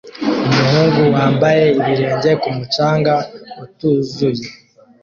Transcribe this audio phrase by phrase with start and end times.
[0.49, 3.13] Umuhungu wambaye ibirenge ku mucanga
[3.63, 4.45] utuzuye